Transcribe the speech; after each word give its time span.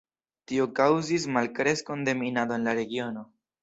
Tio 0.51 0.65
kaŭzis 0.79 1.29
malkreskon 1.37 2.05
de 2.11 2.19
minado 2.25 2.61
en 2.61 2.71
la 2.71 2.79
regiono. 2.85 3.29